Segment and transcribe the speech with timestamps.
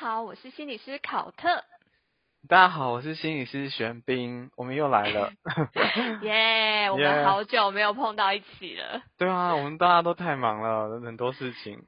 [0.00, 1.62] 好，我是心理师考特。
[2.48, 5.30] 大家好，我是心理师玄彬，我们又来了。
[6.24, 9.02] 耶， 我们好久没有碰到一起了。
[9.18, 11.84] 对啊，我们大家都太忙了，很多事情。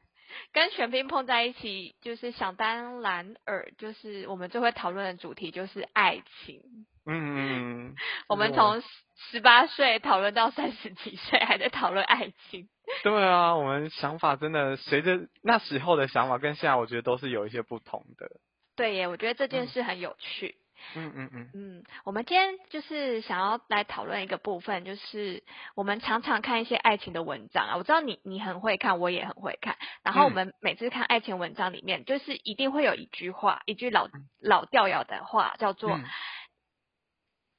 [0.53, 6.61] 跟玄彬碰在一起，就是想当然尔，就是我们最会讨论的主题就是爱情。
[7.07, 7.95] 嗯嗯。
[8.29, 8.83] 我们从
[9.31, 12.69] 十八岁讨论到三十几岁，还在讨论爱情。
[13.05, 18.29] 对啊，我们想法真的随着那时候的想法跟现在，我觉得都是有一些不同的。
[18.77, 20.57] 对耶，我觉得这件事很有趣。
[20.95, 21.51] 嗯嗯嗯。
[21.55, 25.45] 嗯，我们今天就是想要来讨论一个部分，就是
[25.75, 27.77] 我们常常看一些爱情的文章啊。
[27.77, 29.77] 我知道你你很会看，我也很会看。
[30.03, 34.09] 然后我们每次看爱情文章里面，就是一定会有一句话，一句老
[34.41, 36.01] 老掉牙的话，叫做：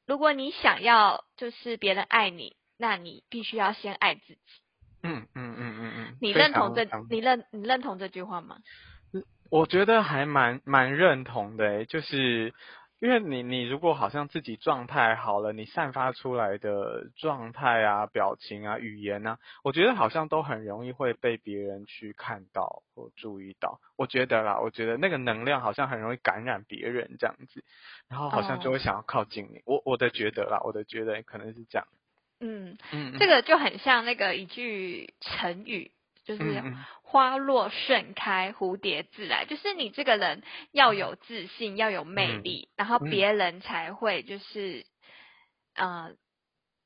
[0.07, 4.39] 如果你想要就是别人爱你，那你必须要先爱自己。
[5.03, 6.17] 嗯嗯嗯嗯嗯。
[6.19, 6.87] 你认同这？
[7.09, 8.57] 你认你认同这句话吗？
[9.51, 12.55] 我觉得还蛮蛮认同的，就是
[12.99, 23.79] 因为你你如果好像自己状态好了，你散发出来的状态啊、表情啊、语言啊，我觉得好像都很容易会被别人去看到或注意到。
[23.95, 27.63] 我觉得啦，我觉得那个能量好像很容易感染别人这样子，
[28.09, 29.61] 然后好像就会想要靠近你。
[29.65, 31.85] 我我的觉得啦，我的觉得可能是这样。
[32.39, 35.91] 嗯嗯，这个就很像那个一句成语。
[36.25, 36.63] 就是
[37.01, 39.43] 花落盛开，蝴蝶自来。
[39.43, 44.85] 就是你这个人要有自信，要有魅力，然后别人才会就是，
[45.75, 46.15] 呃，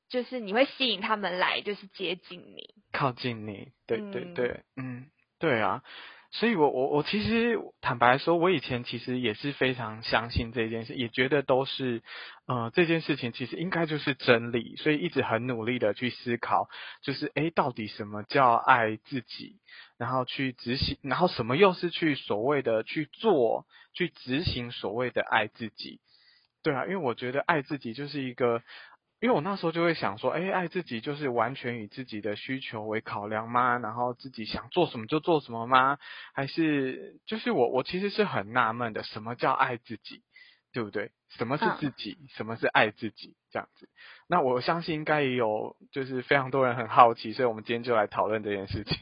[0.08, 3.70] 就是你会吸引他们来，就是接近你，靠近你。
[3.86, 5.06] 对对对，嗯，
[5.38, 5.84] 对啊。
[6.30, 12.02] 所以，我我我其实坦白说，我以前其实也是非常相信这件事，也觉得都是，
[12.46, 16.68] 呃，这件事情其实应该就是真理，所以一直很努力的去思考，
[17.02, 19.56] 就是哎，到底什么叫爱自己，
[19.96, 23.64] 然后去执行，然后什么又是去所谓的去做，
[23.94, 25.98] 去执行所谓的爱自己，
[26.62, 28.62] 对啊，因为我觉得爱自己就是一个。
[29.20, 33.78] 因为我那时候就会想说，哎，爱自己就是完全以自己的需求为考量吗？
[33.78, 35.98] 然后自己想做什么就做什么吗？
[36.34, 40.22] 还是就是我我其实是很纳闷的，什么叫爱自己，
[40.72, 41.10] 对不对？
[41.30, 42.16] 什么是自己？
[42.36, 43.34] 什么是爱自己？
[43.50, 43.88] 这样子，
[44.28, 48.96] 那我相信应该也有就是非常多人很好奇，所以我们今天就来讨论这件事情。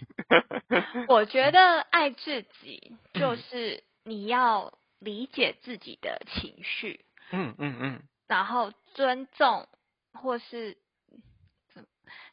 [1.09, 9.69] 我觉得爱自己就是你要理解自己的情绪，嗯嗯嗯，然后尊重。
[10.17, 10.77] 或是
[11.73, 11.87] 怎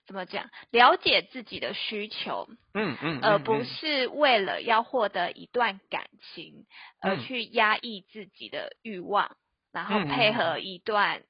[0.06, 0.50] 怎么讲？
[0.72, 6.66] 了解自己的需求，嗯嗯，而不是为了要获得一段感情
[7.00, 9.38] 而去压抑自己的欲望，
[9.72, 11.24] 然后配合一段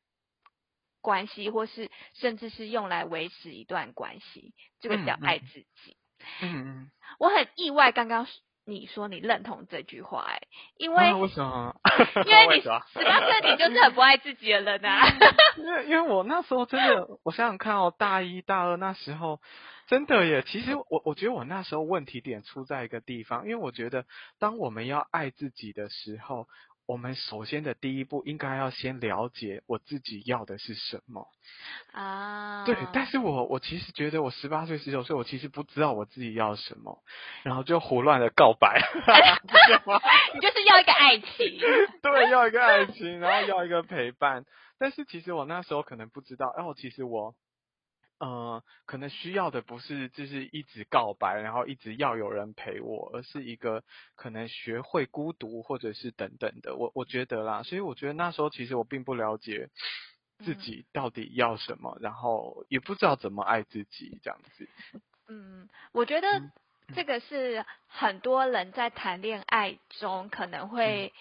[1.02, 5.98] 关系，或是甚至是用来维持一段关系，这个叫爱自己。
[6.42, 8.28] 嗯嗯，我很意外，刚刚。
[8.66, 10.42] 你说你认同这句话哎，
[10.78, 11.76] 因为为什么？
[12.26, 15.06] 因为你十八岁你就是很不爱自己的人呐。
[15.58, 19.42] 因为因为我那时候真的，我想想看哦，大一大二那时候，
[19.88, 20.44] 真的耶。
[20.44, 24.06] 其实我我觉得我那时候问题点出在一个地方，因为我觉得
[24.40, 26.48] 当我们要爱自己的时候。
[26.86, 31.28] 我们首先的第一步应该要先了解我自己要的是什么
[31.94, 32.66] 啊？
[32.66, 37.02] 对，但是我我其实觉得我十八岁十九岁，我其实不知道我自己要什么，
[37.44, 38.82] 然后就胡乱的告白
[40.36, 41.60] 你就是要一个爱情，
[42.02, 44.46] 对，要一个爱情，然后要一个陪伴，
[44.78, 47.34] 但是其实我那时候可能不知道，哦，其实我。
[48.20, 53.84] 呃，可能需要的不是就是一直告白，然后一直要有人陪我，而是一个
[54.16, 56.76] 可能学会孤独，或者是等等的。
[56.76, 59.70] 我我觉得啦，所以我觉得那时候其实我并不了解
[60.40, 64.70] 自己到底要什么，然后也不知道怎么爱自己这样子。
[65.28, 66.42] 嗯，我觉得
[66.96, 71.12] 这个是很多人在谈恋爱中可能会。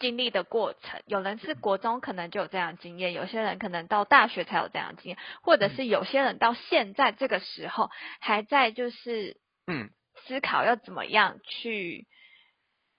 [0.00, 9.36] 经历的过程，有人是国中可能就有这样经验，有些人可能到大学才有这样经验，或者是有些人到现在这个时候还在就是
[9.66, 9.90] 嗯
[10.26, 12.08] 思考要怎么样去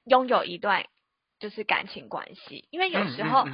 [0.05, 0.85] 拥有一段
[1.39, 3.45] 就是感情关系，因为有时候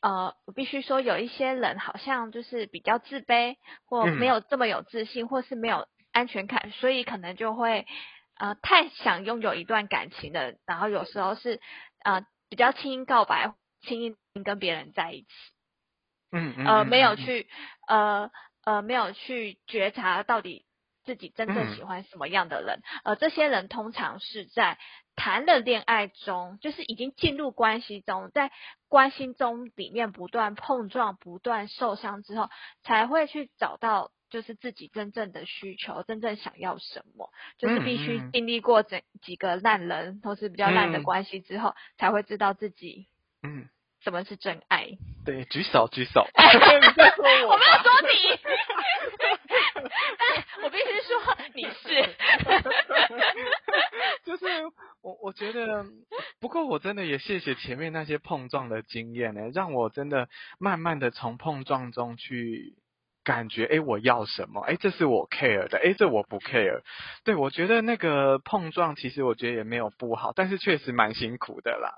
[0.00, 3.56] 呃我必须说有一些人好像就是比较自卑
[3.86, 7.86] 或没有这么有自信，或是没有安全感，所以可能就会
[8.38, 11.60] 呃太想拥有一段感情的，然后有时候是
[12.04, 12.26] 呃。
[12.52, 15.28] 比较轻易告白，轻易跟别人在一起，
[16.30, 17.48] 嗯嗯，呃，没有去，
[17.88, 18.30] 呃
[18.62, 20.66] 呃，没有去觉察到底
[21.02, 24.78] 自己真正喜欢什么样的人，呃，这些人通常是在
[25.16, 28.52] 谈了恋爱中，就是已经进入关系中，在
[28.86, 32.50] 关系中里面不断碰撞、不断受伤之后，
[32.82, 43.06] 才会去找到就是自己真正的需求，真正想要什么，就是必须经历过整几个烂人或是比较烂的关系之后，才会知道自己
[43.42, 43.68] 嗯
[44.00, 44.88] 什么是真爱。
[45.26, 46.26] 对，举手举手。
[46.34, 46.40] 我
[47.22, 47.48] 没有
[47.82, 48.14] 说你，
[50.64, 51.20] 我必须说
[51.54, 52.08] 你是。
[54.24, 54.46] 就是
[55.02, 55.84] 我我觉得，
[56.40, 60.28] 不过我真的也谢谢前面那些碰撞的经验呢，让我真的
[60.58, 62.74] 慢慢的从碰撞中去。
[63.24, 64.60] 感觉哎，我要什么？
[64.62, 66.80] 哎，这是我 care 的，哎，这我不 care。
[67.24, 71.94] 对我觉得那个碰撞，其实我觉得也没有不好，但是确实蛮辛苦的啦。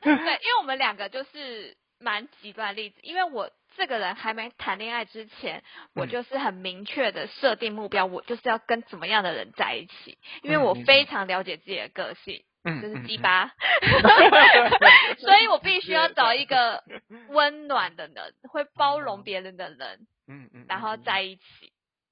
[0.00, 2.98] 对，因为我们两个就是蛮极端例子。
[3.02, 5.62] 因为我这个人还没谈恋爱之前，
[5.94, 12.42] 我就是很明确的设定目标，我就是要跟怎么样的人在一起，因为我非常了解自己的个性。
[12.82, 13.46] 就是鸡巴，
[15.18, 16.82] 所以我必须要找一个
[17.30, 21.42] 温暖的人，会包容别人的人，嗯嗯，然后在一起，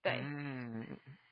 [0.02, 0.86] 对，嗯，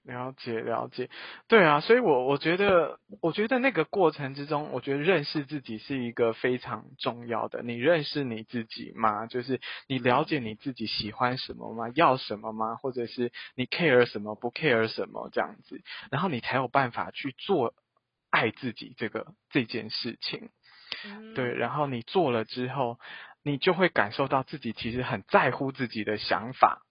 [0.04, 1.08] 了解了解，
[1.46, 7.62] 对啊，所以我我觉得，我觉得那个过程之中，我觉得认识自己是一个非常重要的。
[7.62, 9.26] 你认识你自己吗？
[9.26, 11.92] 就是你了解你自己喜欢什么吗？
[11.94, 12.75] 要什么吗？
[12.75, 15.80] 或者是你 care 什么不 care 什么这样子，
[16.10, 17.75] 然后你才有办法去做。
[18.32, 20.49] 爱自己这个这件事情，
[21.34, 22.99] 对，然后你做了之后，
[23.44, 26.82] 你就会感受到自己其实很在乎自己的想法，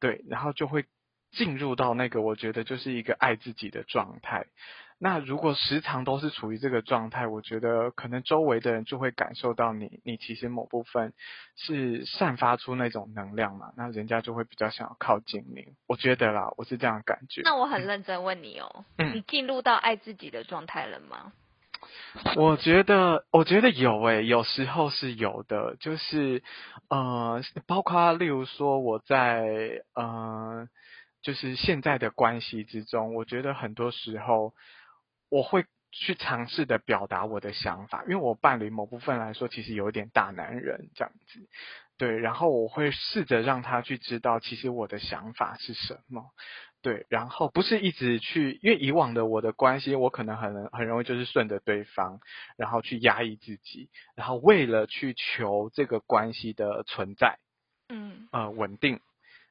[0.00, 0.84] 对，然后就会
[1.30, 4.46] 进入到那个我觉得就是一个爱自己的状态。
[5.02, 11.14] 那如果时常都是处于这个状态，我觉得可能周围的人就会感受到你，你其实某部分
[11.56, 15.72] 是散发出那种能量嘛，那人家就会比较想要靠近你。
[15.86, 17.40] 我觉得啦，我是这样感觉。
[17.44, 21.32] 那我很认真问你哦，你进入到爱自己的状态了吗？
[22.36, 26.42] 我觉得，我觉得有诶，有时候是有的，就是
[26.90, 30.68] 呃，包括例如说我在呃，
[31.22, 34.52] 就是现在的关系之中，我觉得很多时候。
[35.30, 41.48] 我会去尝试的表达我的想法，因为我伴侣某部分来说其实有一点大男人这样子，
[41.98, 46.30] 对，然后我会试着让他去知道其实我的想法是什么，
[46.80, 52.20] 对，然后不是一直去，因为以往的我的关系，我可能很很容易就是顺着对方，
[52.56, 57.38] 然后去压抑自己，然后为了去求这个关系的存在，
[57.88, 59.00] 嗯，呃，稳定，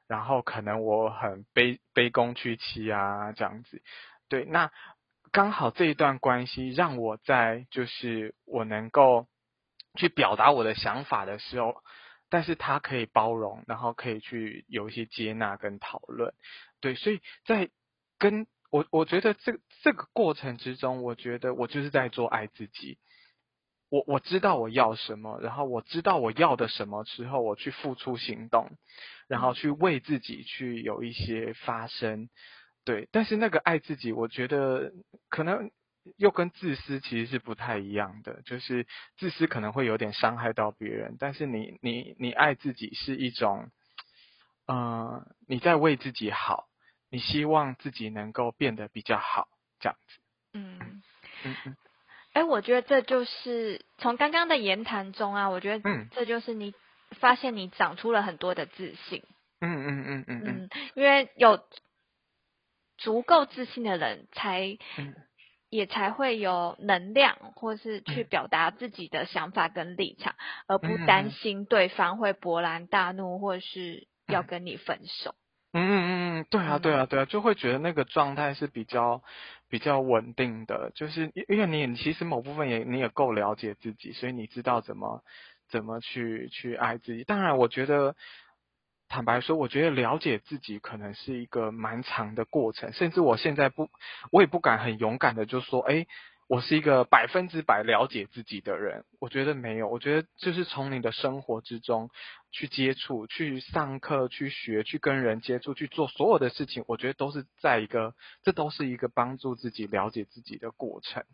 [0.08, 3.82] 然后可能我很卑卑躬屈膝啊这样子，
[4.28, 4.72] 对，那。
[5.32, 9.28] 刚好这一段关系让我在就是我能够
[9.94, 11.76] 去表达我的想法的时候，
[12.28, 16.34] 但是他可以包容，然后可以去有一些接纳跟讨论，
[16.80, 17.70] 对，所以在
[18.18, 22.98] 跟我我觉得这这个过程之中，我觉得我就是在做爱自己，
[23.88, 28.68] 我我知道我要什么，然后我知道我要的什么之后，我去付出行动，
[29.28, 32.28] 然后去为自己去有一些发生。
[32.90, 34.92] 对，但是那个爱自己，我觉得
[35.28, 35.70] 可能
[36.16, 38.42] 又跟自私其实是不太一样的。
[38.42, 38.84] 就是
[39.16, 43.70] 自私可能会有点伤害到别人，但是你你你爱自己是一种，
[44.66, 46.66] 呃，你在为自己好，
[47.10, 49.46] 你希望自己能够变得比较好，
[49.78, 50.20] 这样子。
[50.54, 51.00] 嗯
[51.44, 51.76] 嗯嗯。
[52.32, 56.74] 哎，我觉得这就是从刚刚的言谈中啊，我觉得这就是你
[57.20, 59.22] 发现你长出了很多的自信。
[59.60, 61.64] 嗯嗯嗯嗯嗯，因为有。
[63.00, 64.78] 足够自信的人才，
[65.68, 70.34] 也才会有能量，或是去表达自己的想法跟立场，
[70.66, 75.34] 而不担心对方会勃然大怒，或是要跟你分手。
[75.72, 79.22] 嗯嗯嗯，对啊对啊对啊，就会觉得那个状态是比较
[79.68, 85.22] 比较稳定的，就是因为你其实某部分也你也够了解自己，所以你知道怎么
[85.70, 87.24] 怎么去去爱自己。
[87.24, 88.14] 当然，我觉得。
[89.10, 93.90] 坦白说，我觉得了解自己可能是一个蛮长的过程，甚至我现在不，
[94.30, 96.06] 我也不敢很勇敢的就说，哎，
[96.46, 99.04] 我是一个百分之百了解自己的人。
[99.18, 102.08] 我觉得没有，我觉得就是从你的生活之中
[102.52, 108.14] 去接触、去上课、去学、去跟人接触、去做所有的事情，我觉得都是在一个，
[108.44, 111.24] 这都是一个帮助自己了解自己的过程。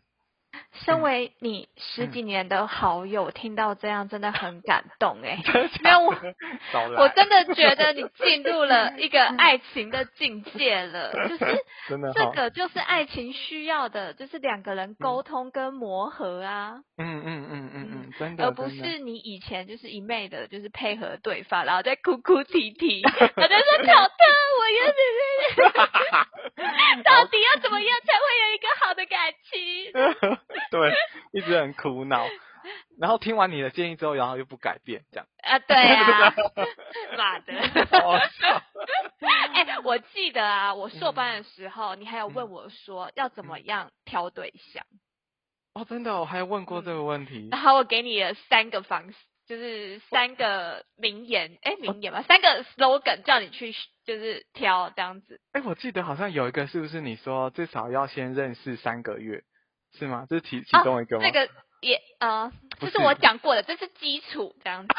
[0.85, 5.37] 身为你十几年的好友，听到这样真的很感动 哎！
[5.83, 6.15] 没有我，
[7.03, 11.45] 我真的觉得你进入了一个爱情的境界了，就是
[12.13, 16.81] 这个就是爱情需要的，就是两个人沟通跟磨合啊。
[16.97, 24.23] 嗯嗯嗯嗯嗯，真的，而不是你以前就是一昧的，就是配合对方，然后在哭哭啼啼，我就说小特，
[24.59, 25.61] 我也是，
[27.03, 29.91] 到底要怎么样才会有一个好的感情？
[30.71, 30.93] 对，
[31.31, 32.27] 一直很苦恼，
[32.99, 35.59] 然后听完你的建议之后，然后又不改变，这样啊？
[35.59, 36.33] 对啊
[37.17, 37.53] 妈的！
[39.53, 44.85] 哎，我记得啊，我硕班的时候，你还有问我说要怎么样挑对象。
[45.73, 47.49] 哦，真的，我还问过这个问题。
[47.51, 49.17] 然后我给你了三个方式，
[49.47, 53.73] 就是三个名言，哎，名言吧，三个 slogan 叫你去
[54.05, 55.39] 就是挑这样子。
[55.53, 59.43] 哎，我记得好像有一个，是不是你说至少要先认识三个月，
[59.97, 60.25] 是吗？
[60.29, 61.23] 这是其其中一个吗？
[61.23, 61.49] 那个
[61.79, 64.93] 也呃，这是我讲过的，这是基础这样子。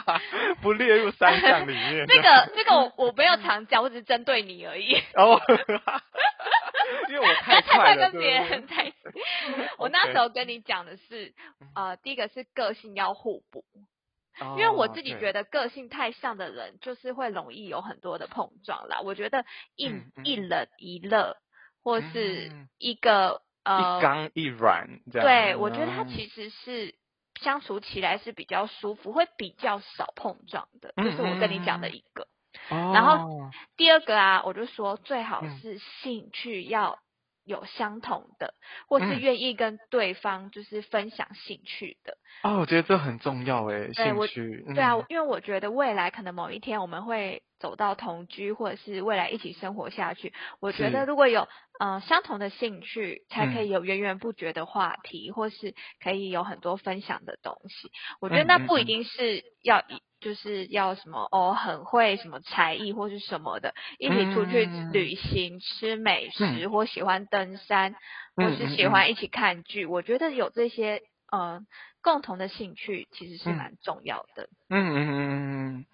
[0.60, 2.06] 不列入三项里面。
[2.06, 4.94] 这个这个我我没有常讲，我只是针对你而已。
[5.14, 5.40] 哦。
[7.08, 8.96] 因为我太快跟别人在一起。
[9.78, 11.34] 我那时候跟你讲的是，
[11.74, 13.64] 呃，第一个是个性要互补，
[14.40, 19.00] 因为我自己觉得个性太像的人，就是会容易有很多的碰撞啦。
[19.02, 19.44] 我觉得
[19.76, 19.90] 一
[20.24, 21.36] 一冷一热，
[21.82, 25.26] 或是一个呃一刚一软这样。
[25.26, 26.94] 对，我觉得他其实是
[27.40, 30.92] 相处起来是比较舒服，会比较少碰撞的。
[30.96, 32.28] 就是我跟你讲的一个。
[32.68, 36.98] 然后第二个啊，我就说最好是兴趣要
[37.46, 38.54] 有相同的，
[38.88, 42.18] 或是愿意跟对方就是分享兴趣的。
[42.42, 44.64] 哦，我觉得这很重要诶，兴趣。
[44.74, 50.34] 对啊，因为我觉得未来可能某一天我们会走到同居，或者是未来一起生活下去。
[50.60, 51.48] 我觉得如果有
[51.78, 57.90] 嗯相同的兴趣，才可以有源源不绝的话题，或是可以有很多分享的东西。
[58.20, 60.02] 我觉得那不一定是要以。
[60.18, 67.94] 就是要什么哦，很会什么才艺或是什么的，一起出去旅行、吃美食，或喜欢登山，
[68.34, 69.84] 或是喜欢一起看剧。
[69.84, 71.60] 我觉得有这些呃
[72.02, 74.48] 共同的兴趣，其实是蛮重要的。
[74.70, 75.12] 嗯嗯嗯
[75.78, 75.86] 嗯，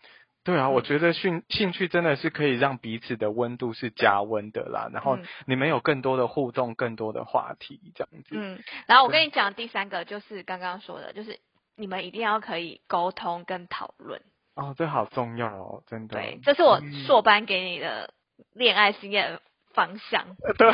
[0.45, 4.89] 对啊，我觉得兴兴趣真的是可以让彼此的温度是加温的啦。
[4.93, 8.29] 然后你们有更多的互动，更多的话题这样子。
[8.31, 11.41] 嗯，然后我跟你讲第三个，就是刚刚说的，就是。
[11.77, 14.23] 你们一定要可以沟通跟讨论
[14.55, 16.17] 哦，这好重要哦，真的。
[16.17, 18.13] 对，这是我硕班给你的
[18.53, 19.41] 恋爱经验。
[19.75, 20.73] 方向对，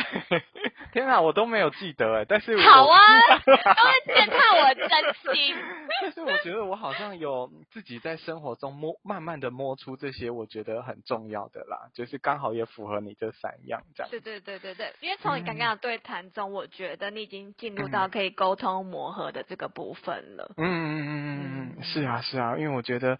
[0.91, 2.99] 天啊，我都没有记得哎，但是好啊，
[3.45, 5.55] 都是践踏我真心。
[6.01, 14.09] 但是我觉得我好像有自己在生活中摸，慢慢的摸出这些我觉得很重要的啦，就是刚好也符合你这三样这样。
[14.09, 20.51] 对对对对对，因为从你刚刚的对谈中，我觉得你已经进入到可以沟通磨合的这个部分了。
[20.57, 23.19] 嗯嗯嗯嗯嗯，是啊是啊，因为我觉得。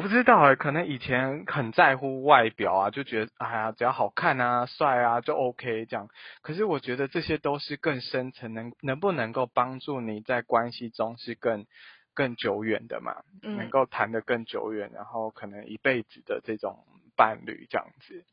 [0.00, 6.08] 我不知道哎，可能以前很在乎外表啊，就觉得哎呀，只要好看啊、帅啊就 OK 这样。
[6.40, 11.66] 可是我觉得这些都是更深层，能能不能够帮助你在关系中是更
[12.14, 13.16] 更久远的嘛？
[13.42, 16.78] 能够谈得更久远，然后可能一辈子的这种
[17.14, 18.24] 伴侣这样子。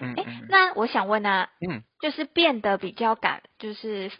[0.00, 4.12] 嗯，哎，那我想问啊，嗯，就是变得比较敢，就是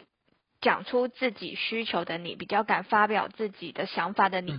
[0.59, 4.57] 讲出自己需求的你，比较敢发表自己的想法的你。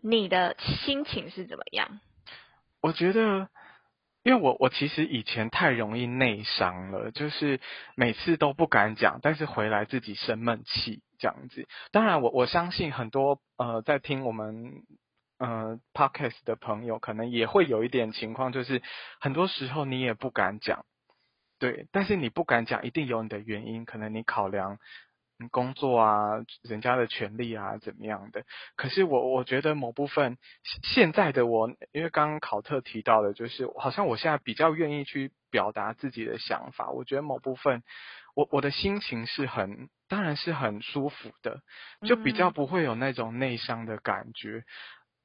[0.00, 2.00] 你的心情是怎么样？
[2.80, 3.48] 我觉得，
[4.22, 7.60] 因为我我其实以前太容易内伤了，就是
[7.96, 11.66] 每次都不敢讲，但是回来自己生闷气这样子。
[11.90, 14.82] 当然，我我相信很多呃在听我们
[15.38, 18.82] 呃 podcast 的朋友，可能也会有一点情况，就是
[19.20, 20.84] 很多时候你也不敢讲，
[21.58, 24.78] 对，但是你不敢讲，一定有你的原因，可能你考量。
[25.50, 28.44] 工作啊，人家的权利啊，怎么样的？
[28.76, 30.38] 可是我我觉得某部分
[30.82, 36.90] 现在的我，因为刚刚考特提到的，就是好像我现在比较愿意去表达自己的想法。
[36.90, 37.82] 我觉得某部分，
[38.34, 41.60] 我我的心情是很，当然是很舒服的，
[42.06, 44.64] 就比较不会有那种内伤的感觉。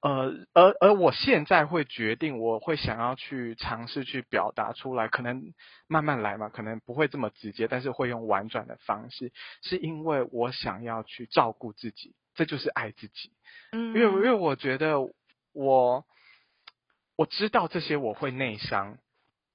[0.01, 5.53] 呃，而而我现在会决定，我会想要去尝试去表达出来，可能
[5.87, 9.31] 慢慢来嘛，可能不会这么直接，但是会用婉转的方式，
[9.61, 13.31] 是因为我想要去照顾自己，这就是爱自己。
[13.71, 14.99] 嗯，因为因为我觉得
[15.53, 16.05] 我
[17.15, 18.97] 我知道这些我会内伤。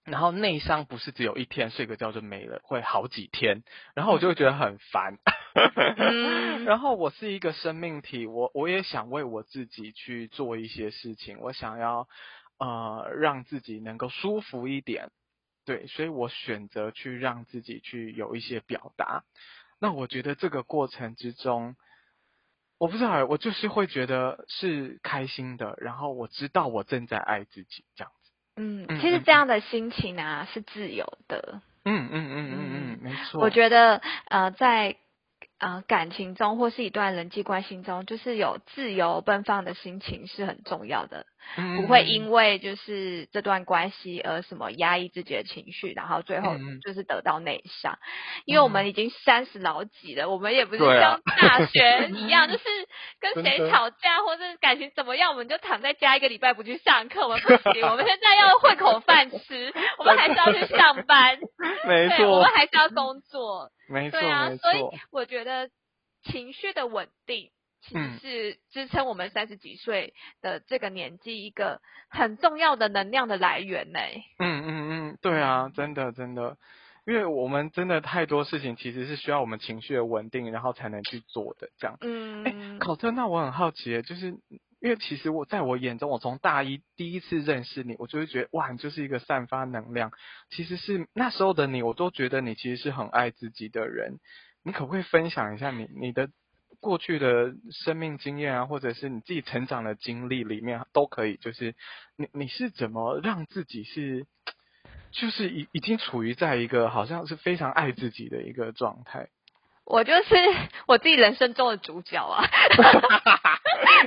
[0.06, 3.62] 然后内伤不是只有一天睡个觉就没了，会好几天，
[3.94, 5.18] 然后我就会觉得很烦。
[6.64, 12.08] 然后我是一个生命体，我我也想为我自己去做一些事情，我想要
[12.58, 15.10] 呃让自己能够舒服一点，
[15.64, 19.24] 对，所以我选择去让自己去有一些表达。
[19.80, 21.74] 那我觉得这个过程之中，
[22.78, 28.12] 我不知道，我就是会觉得是开心的，然后我知道我正在爱自己这样。
[28.56, 31.60] 嗯，其实这样的心情啊是自由的。
[31.84, 33.40] 嗯嗯嗯嗯嗯，没错。
[33.40, 34.96] 我觉得呃，在
[35.58, 41.26] 呃感情中或是一段人际关系中，就是有自由奔放的心情是很重要的。
[41.76, 47.98] 不会因为就是这段关系而什么压抑自己的情绪，然后最后就是得到内伤。
[48.44, 52.64] 因为我们已经三十老几了，我们也不是像大学 一样，就是
[53.20, 57.22] 跟谁吵架或者感情怎么样，我们就躺在家一个礼拜不去上课。
[57.28, 61.38] 我们不行，我们现在要混口饭吃，我们们还是要去上班，
[61.86, 65.68] 没错，我们还是要工作，没错，对啊，所以，我觉得
[66.24, 67.50] 情绪的稳定。
[67.86, 70.12] 其实是支撑我们三十几岁
[70.42, 74.00] 的这个年纪一个很重要的能量的来源呢。
[74.38, 76.56] 嗯嗯嗯，对啊，真的真的，
[77.06, 81.96] 因为我们真的太多事情其实是需要我们情绪的稳定，然后才能去做的这样。
[82.00, 84.36] 嗯，考特，那我很好奇，就是
[84.80, 90.10] 因为其实我在我眼中，我从大一第一次认识你，我就会觉得哇，你就是一个散发能量。
[90.50, 94.18] 其实是那时候的你，我都觉得你其实是很爱自己的人。
[94.64, 96.28] 你可不可以分享一下你你的
[96.80, 101.36] 过去的生命经验啊，或者是你自己成长的经历里面都可以？
[101.36, 101.74] 就是
[102.16, 104.26] 你你是怎么让自己是，
[105.10, 109.28] 就是已已经处于在一个好像是非常爱自己的一个状态？
[109.84, 110.34] 我就是
[110.88, 112.44] 我自己人生中的主角啊。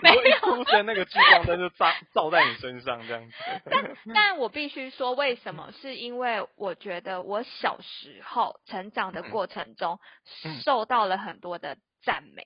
[0.02, 3.34] 没有，一出生那个聚光灯就照照在你身上这样子。
[3.66, 5.72] 但但我必须说，为什么？
[5.82, 10.00] 是因为我觉得我小时候成长的过程中，
[10.64, 12.44] 受到了很多的赞美。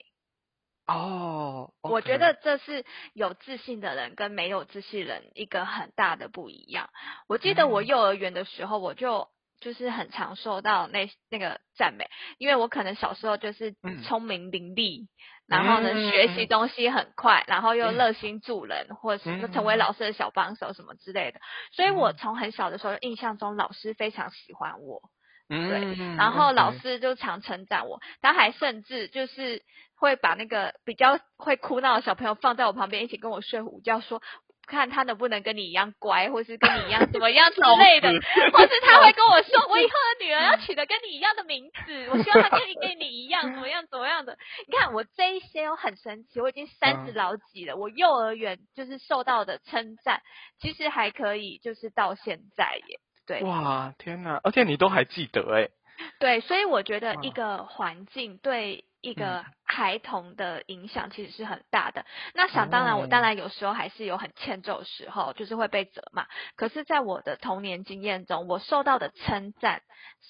[0.85, 6.89] 哦，我觉得这是有自信的人跟没有自信人一个很大的不一样。
[7.27, 9.29] 我记得我幼儿园的时候，我就
[9.61, 15.07] 就是很常受到那那个赞美，因为我可能小时候就是聪明伶俐，
[15.47, 21.39] 然后呢学习东西很快，然后又热心助人，或者是成为老师的小帮手什么之类的，
[21.71, 25.01] 所以我从很小的时候印象中老师非常喜欢我。
[25.49, 25.79] 对，
[26.17, 29.61] 然后老师就常称赞我，他还甚至就是
[29.95, 34.21] 会把那个比较会哭闹的小朋友放在我旁边一起跟我睡午觉，说
[34.65, 38.09] 看他能不能跟你一样乖，或是跟你一样怎么样之类的，
[38.53, 44.37] 或是他会跟我说， 我以后的女儿要取得跟你一样的名字，我希望她跟你跟你一样怎么样怎么样的。
[44.65, 50.21] 你看我这一些我很神奇，我已经三十老几了，我幼儿园就是受到的称赞，
[50.61, 52.99] 其实还可以，就是到现在耶。
[53.25, 54.39] 对，哇，天哪！
[54.43, 55.69] 而且你都还记得哎。
[56.19, 62.03] 对，所以我觉得一个环境对一个孩童的影响其实是很大的。
[62.33, 66.25] 那想当然，我当然有时候还是有很欠揍的时候，就是会被责骂。
[66.55, 69.83] 可是，在我的童年经验中，我受到的称赞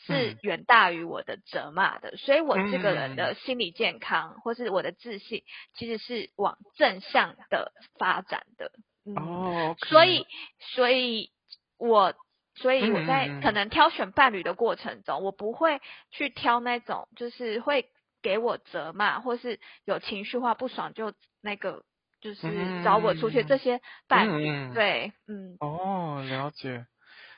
[0.05, 2.17] 是远大于我的责骂的。
[2.17, 5.43] 所以我这个人的心理健康或是我的自信，
[5.75, 8.71] 其实是往正向的发展的。
[9.15, 10.27] 哦，所以，
[10.59, 11.31] 所以
[11.77, 12.13] 我。
[12.55, 17.89] 所以我在可能挑选伴侣的过程中，我不会去挑那种就是会
[18.21, 21.83] 给我责骂，或是有情绪化不爽就那个
[22.21, 24.73] 就是找我出去这些伴侣。
[24.73, 25.57] 对，嗯。
[25.59, 26.85] 哦，了解。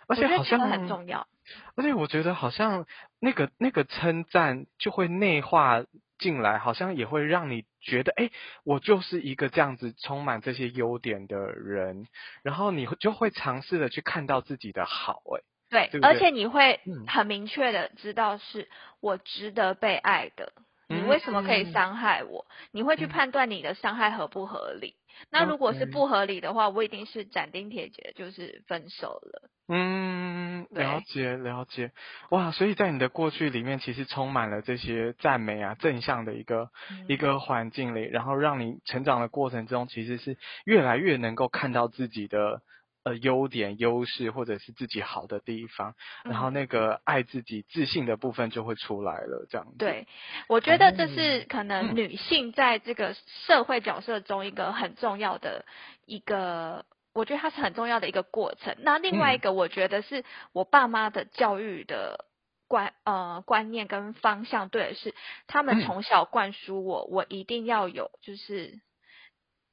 [0.08, 1.28] 而且好像很重要。
[1.76, 2.86] 而且我觉得好像
[3.20, 5.84] 那个那个称赞就会内化。
[6.18, 8.30] 进来好像也会让你觉得，哎，
[8.64, 12.08] 我就是一个这样子充满这些优点的人，
[12.44, 15.22] 然后你就会尝试的去看到自己的好，
[15.70, 18.70] 哎，对，而且你会很明确的知道是
[19.02, 20.54] 我值得被爱的，
[20.88, 22.46] 你为什么可以伤害我？
[22.72, 24.96] 你会去判断你的伤害合不合理？
[25.32, 29.50] 那如果是不合理的话，我一定是斩钉截铁，就是分手了。
[29.68, 31.92] 嗯，了解了解，
[32.30, 32.52] 哇！
[32.52, 36.70] 所以在你的过去里面，其实充满了这些赞美啊、正向的一个
[37.08, 42.62] 一个环境里，然后让你成长的过程中，其实是越来越能够看到自己的
[43.06, 49.48] 呃优点、优势，或者是自己好的地方，然后那个爱自己、自信的部分就会出来了。
[49.50, 50.08] 这样子，对，
[50.50, 53.16] 我觉得这是可能女性在这个
[53.46, 55.64] 社会角色中一个很重要的
[56.06, 56.86] 一个。
[57.14, 58.76] 我觉得它是很重要的一个过程。
[58.80, 62.26] 那另外一个，我觉得是我爸妈的教育的
[62.68, 65.16] 观呃观念跟方向，对，是
[65.48, 68.82] 他们从小灌输我，我一定要有就是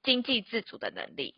[0.05, 1.35] 经济自主的能力。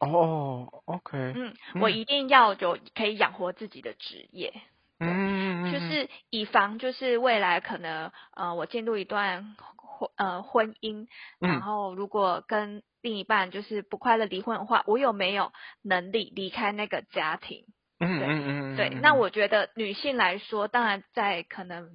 [0.00, 4.52] 哦，OK，嗯，我一定要有可以养活自己的职业。
[4.98, 11.06] 嗯，就是以防就是未来可能呃我进入一段婚呃婚姻，
[11.40, 15.52] 然后如果跟另一半就是不快乐离婚的话，我有没有
[15.82, 17.64] 能力离开那个家庭？
[17.98, 18.90] 嗯嗯嗯，对。
[19.00, 21.88] 那我觉得女性来说，当然在可能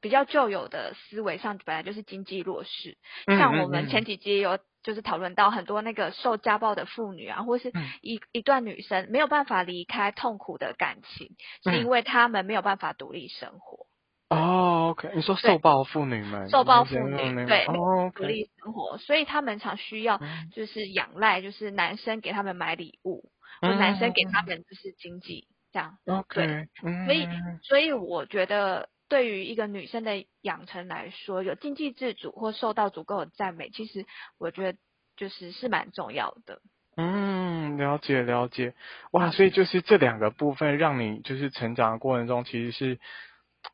[0.00, 2.96] 比较旧有的思维上，本来就是经济弱势。
[3.26, 13.86] 像我们前几集有就是讨论到很多那个受家暴的妇女啊，或是一一段女生没有办法离开痛苦的感情，是因为她们没有办法独立生活。
[14.28, 17.66] 哦，OK，你说受暴妇女们，受暴妇女对
[18.14, 20.18] 独立生活，所以他们常需要
[20.54, 25.98] 就是仰赖，就是男生给他们买礼物，或男生给他们就是经济这样。
[26.06, 26.66] OK，
[27.04, 27.28] 所以
[27.62, 34.06] 所以我觉得对于一个女生的养成来说，有经济自主或受到足够的赞美，其实
[34.38, 34.78] 我觉得
[35.18, 36.62] 就是是蛮重要的。
[36.96, 37.52] 嗯。
[37.62, 38.74] 嗯，了解了解，
[39.12, 42.98] 哇，所以就是这两个部分让你就是成长的过程中，其实是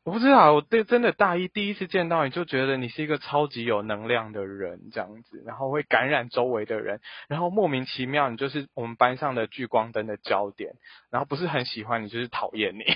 [0.03, 10.73] 我不知道，我对真的大一第一次见到你就觉得你是一个超级有能量的人这样子，然后会感染周围的人，然后莫名其妙你就是我们班上的聚光灯的焦点，
[11.09, 12.83] 然后不是很喜欢你就是讨厌你。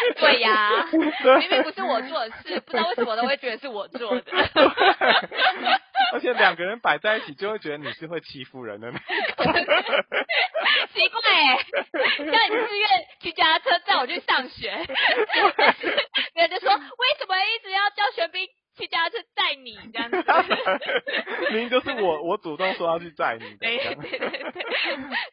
[0.16, 4.22] 对呀，明明不是我做的事，不知道为什么都会觉得是我做的。
[6.12, 9.02] 而且两个人摆在一起，就会觉得你是会欺负人的那个。
[10.94, 11.22] 奇怪，
[12.18, 12.88] 叫你自愿
[13.20, 14.70] 骑脚踏车载我去上学，
[16.34, 18.48] 别人就说为什么一直要叫玄彬
[18.80, 20.16] 骑脚踏车载你这样子？
[21.52, 23.54] 明明就是我，我主动说要去载你。
[23.56, 24.54] 对对对对，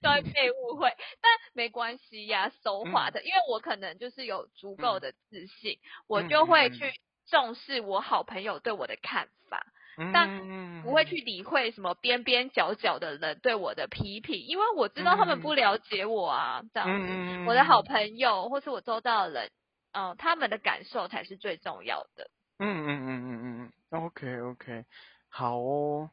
[0.02, 6.92] 都会被误会，但没关系呀，手滑的，因为我可能就是有足够的自信，我就会去
[7.30, 9.66] 重视我好朋友对我的看法。
[10.14, 16.62] 但不会去理会什么边边角角的人对我的批评，因为我知道他们不了解我啊。
[16.72, 19.52] 这样子，我的好朋友或是我周到的人，
[19.94, 22.30] 嗯，他们的感受才是最重要的。
[22.60, 24.86] 嗯嗯嗯嗯嗯嗯，OK OK，
[25.30, 26.10] 好哦。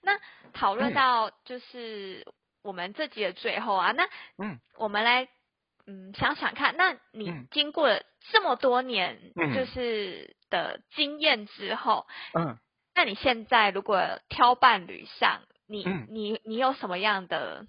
[0.00, 0.18] 那
[0.52, 2.26] 讨论到就是
[2.62, 4.04] 我们这集的最后啊，那
[4.38, 5.28] 嗯，我们来
[5.86, 12.58] 嗯想想看，那你经过了这么多年就是的经验之后，嗯。
[12.94, 17.66] 那你现在如果挑伴侣上，你你你有什么样的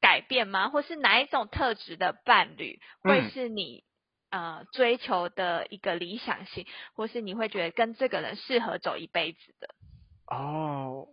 [0.00, 0.70] 改变吗？
[0.70, 3.84] 或是哪一种特质的伴侣会是你
[4.30, 9.68] 呃追求的一个理想型，或是你会觉得跟这个人适合走一辈子的？
[10.26, 11.06] 哦，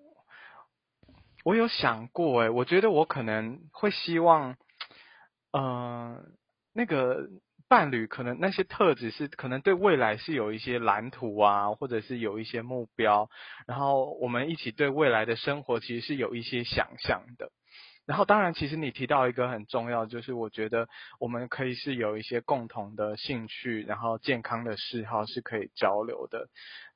[1.43, 4.55] 我有想过哎，我觉得我可能会希望，
[5.51, 6.23] 呃，
[6.73, 7.27] 那个。
[7.69, 13.29] 伴侣可能那些特质是可能对未来是有一些蓝图啊，或者是有一些目标，
[13.67, 17.51] 然后我们一起对未来的生活其实是有一些想象的。
[18.07, 20.87] 然后，当然，其实你提到一个很重要，就是我觉得
[21.19, 26.47] 我们可以是有一些共同的兴趣，然后健康的嗜好是可以交流的，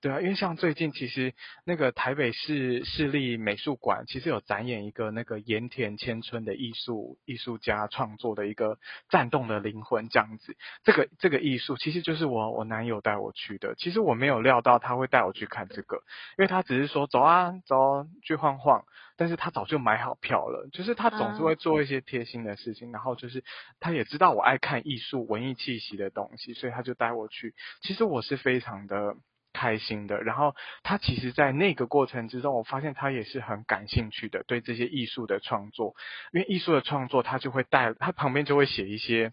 [0.01, 1.33] 对啊，因为像最近其实
[1.63, 15.97] 那个台北市市立美术馆其实有展演一个那个盐田千春的艺术艺术家创作的一个战动的灵魂这样子，这个这个艺术其实就是我我男友带我去的，其实我没有料到他会带我去看这个，
[16.37, 18.83] 因为他只是说走啊走去晃晃。
[19.17, 23.43] 但是他早就买好票了，就是他总是会做一些贴心的事情，然后就是
[23.79, 27.53] 他也知道我爱看艺术、文艺气息的东西，所以他就带我去。
[27.83, 29.15] 其实我是非常的
[29.53, 30.21] 开心的。
[30.21, 35.95] 然后他其实，在那个过程之中，我发现他也是很感兴趣的，对这些艺术的创作。
[36.33, 39.31] 因为艺术的创作，他就会带他旁边就会写一些，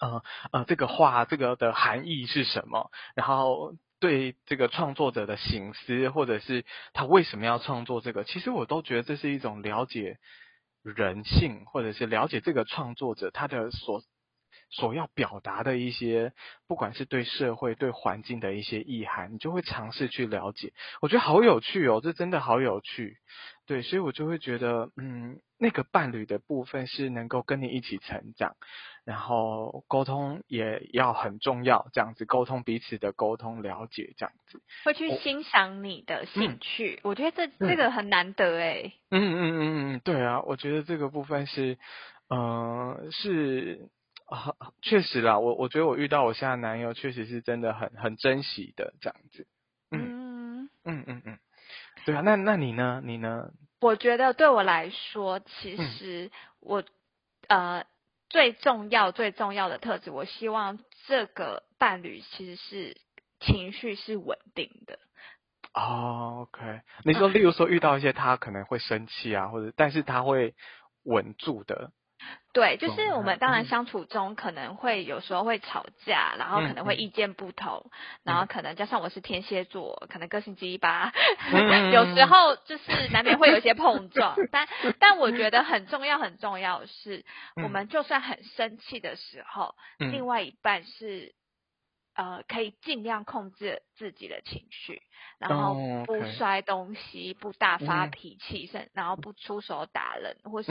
[0.00, 3.74] 呃呃，这个画这个的含义是什么，然后。
[4.00, 10.18] 对这个创作者的醒思，或者是他为什么要创作这个，其实我都觉得这是一种了解
[10.82, 14.02] 人性，或者是了解这个创作者他的所
[14.74, 16.32] 所要表达的一些，
[16.66, 20.72] 不管是对社会、对环境的一些意涵，你就会尝试去了解。
[21.00, 23.16] 我觉得好有趣哦，这真的好有趣。
[23.66, 28.56] 对，所以我就会觉得，嗯，那个伴侣的部分是能够跟你一起成长。
[29.06, 38.92] 然后沟通也要很重要，这样子沟通彼此的沟通了解，这样子会去欣赏你的兴趣，我觉得这这个很难得哎。
[39.10, 41.78] 嗯嗯嗯嗯，对啊，我觉得这个部分是，
[42.28, 43.88] 呃，是
[44.26, 49.46] 啊，确实啦，我我觉得我遇到我现在男友，确实是真的很很珍惜的这样子。
[49.90, 51.38] 嗯嗯嗯嗯，
[52.04, 53.00] 对啊，那那你呢？
[53.04, 53.50] 你呢？
[53.80, 56.82] 我觉得对我来说，其实我
[57.48, 57.84] 呃。
[58.30, 62.96] 最重要、最重要的特质，我希望这个伴侣其实是
[63.38, 64.98] 情绪是稳定的。
[65.72, 70.56] 哦，OK，你说，例如说遇到一些他可能会生气啊，或者，但是他会
[71.04, 71.92] 稳住的。
[72.52, 77.90] 对，就是我们当然相处中可能会有时候会吵架，然后可能会意见不同，
[78.22, 81.12] 然后可能加上我是天蝎座，可能个性激吧，
[81.92, 84.36] 有时候就是难免会有一些碰撞。
[84.52, 84.68] 但
[85.00, 87.24] 但我觉得很重要很重要是，
[87.62, 91.34] 我们就算很生气的时候，另外一半是。
[92.14, 95.02] 呃，可以尽量控制自己的情绪，
[95.38, 95.74] 然后
[96.04, 100.70] 不摔东西，不大发脾气，甚然后不出手打人，或是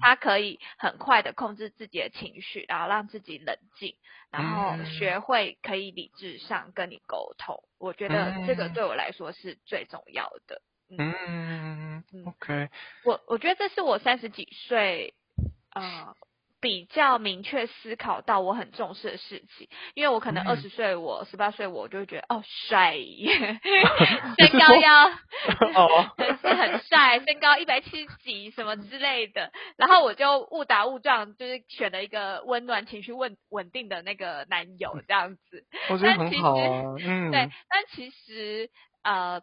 [0.00, 3.96] 他可以很快的控制自己的情绪，然后让自己冷静，
[4.30, 7.62] 然后学会可以理智上跟你沟通。
[7.78, 10.62] 我觉得这个对我来说是最重要的。
[10.90, 12.68] 嗯，OK，
[13.04, 15.14] 我我觉得这是我三十几岁
[15.74, 16.14] 呃
[16.64, 22.96] 比较明确思考到我很重视的事情，因为我可能二十岁，我十八岁，我就会觉得哦帅，
[24.38, 25.04] 身高要
[25.74, 35.66] 哦， 是很帅，身高一百七十几什么之类的，然后我就误打误撞，就是选了一个温暖、情绪稳稳定的那个男友这样子。
[35.90, 38.70] 我觉得很好啊， 嗯，对，但其实
[39.02, 39.42] 呃，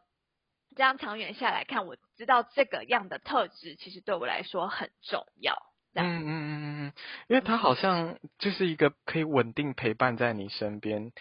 [0.76, 5.56] 这样长远下来看，我知道这个样的特质其实对我来说很重要。
[5.96, 6.94] 嗯嗯嗯嗯嗯，
[7.28, 11.12] 因为他好像就是一个可以稳定陪伴在你身边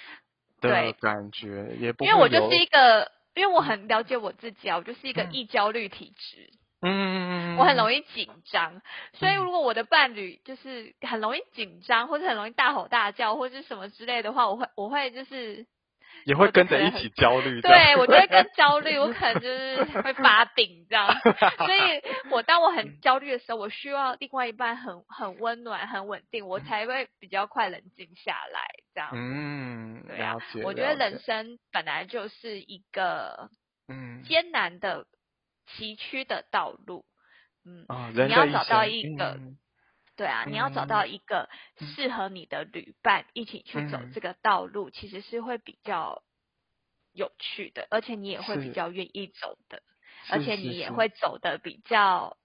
[0.61, 6.50] 的感觉，也不因为我就是一个，因为我很了解我自己啊，我就是一个易焦虑体质，
[6.83, 8.80] 嗯嗯嗯，我很容易紧张，
[9.14, 15.66] 所以如果我的伴侣就是很容易紧张，或者很容易大吼大叫，或者什么之类的话，我会我会就是。
[16.25, 29.11] 也会跟着一起焦虑，对我就会更焦虑，我可能就是会发顶这样，所以我当我很焦虑的时候，我需要另外一半很很温暖、很稳定，我才会比较快冷静下来这样。
[29.12, 33.49] 嗯，对啊，我觉得人生本来就是一个
[33.88, 34.23] 嗯。
[34.25, 35.07] 艰难的
[35.66, 37.05] 崎岖的道路，
[37.64, 39.38] 嗯，你要找到一个。
[40.20, 41.48] 对啊，你要找到一个
[41.96, 46.22] 适合你的旅伴，一起去走这个道路，其实是会比较
[47.14, 49.83] 有趣的，而且你也会比较愿意走的，
[50.30, 52.37] 而且你也会走的比较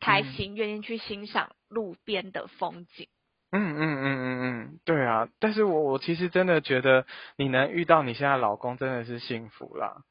[0.00, 3.06] 开心，愿意去欣赏路边的风景。
[3.50, 7.04] 嗯嗯嗯嗯嗯，对啊，但是我我其实真的觉得
[7.36, 10.04] 你能遇到你现在老公真的是幸福啦。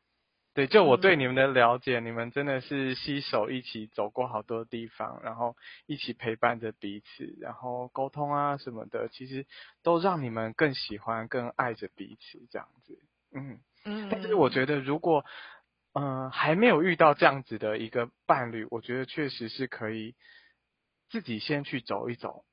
[0.60, 9.46] 对，就我对你们的了解，你们真的是携手一起走过好多地方，然后一起陪伴着彼此，然后沟通啊什么的，其实
[9.84, 13.00] 都让你们更喜欢、更爱着彼此这样子。
[13.32, 14.10] 嗯嗯。
[14.12, 15.24] 但是我觉得，如果
[15.94, 20.14] 嗯还没有遇到这样子的一个伴侣，我觉得确实是可以
[21.10, 22.44] 自己先去走一走。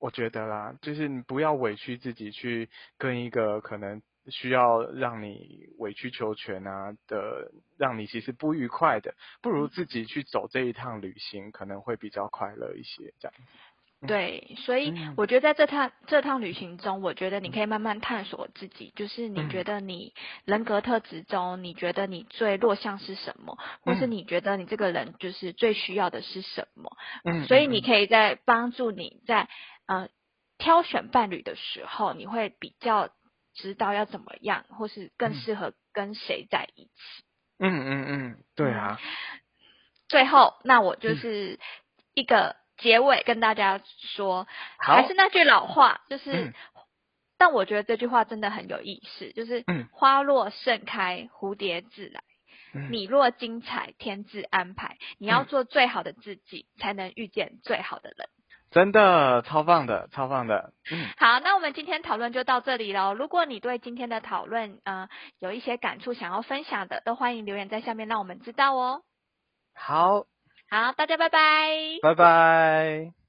[0.00, 4.02] 我觉得啦，就是你不要委屈自己去跟一个可能。
[4.28, 13.12] 需要让你委曲求全啊的，让你其实不愉快的，不如自己去走这一趟旅行，可能会比较快乐一些。
[13.20, 13.34] 这样。
[14.06, 20.12] 对，所以我觉得在这趟这趟旅行中，我觉得你可以慢慢探索自己，就是你觉得你
[20.44, 26.96] 人格特质中，你觉得你最弱项是什么，或是你觉得你这个人就是最需要的是什么。
[27.24, 27.46] 嗯。
[27.46, 29.48] 所以你可以在帮助你在
[29.86, 30.08] 呃
[30.58, 33.10] 挑选伴侣的时候，你会比较。
[33.56, 36.90] 知道要怎么样，或是更适合跟谁在一起。
[37.58, 39.00] 嗯嗯嗯，对啊。
[40.08, 41.58] 最后，那我就是
[42.14, 43.80] 一个结尾跟大家
[44.14, 44.46] 说，
[44.78, 46.52] 还是那句老话，就是，
[47.38, 52.20] 但我觉得这句话真的很有意思，就是花落盛开，蝴蝶自来；
[52.90, 54.98] 你若精彩，天自安排。
[55.18, 58.28] 你要做最好的自己，才能遇见最好的人。
[58.70, 60.72] 真的超棒的，超棒的。
[60.90, 63.14] 嗯，好，那我们今天讨论就到这里喽。
[63.14, 69.02] 如果你对今天的讨论，呃，有一些感触想要分享的，都欢迎留言在下面，让我们知道哦。
[69.74, 70.26] 好，
[70.70, 71.68] 好，大家拜拜，
[72.02, 73.25] 拜拜。